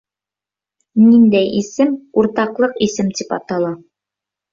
Ниндәй 1.01 1.51
исем 1.59 1.91
уртаҡлыҡ 2.21 2.81
исем 2.87 3.13
тип 3.21 3.37
атала 3.39 3.71